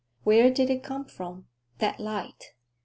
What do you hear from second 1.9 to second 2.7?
light?